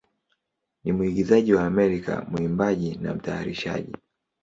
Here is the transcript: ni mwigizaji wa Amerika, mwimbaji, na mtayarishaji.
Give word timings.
ni 0.83 0.91
mwigizaji 0.91 1.53
wa 1.53 1.65
Amerika, 1.65 2.25
mwimbaji, 2.31 2.95
na 3.01 3.13
mtayarishaji. 3.15 3.95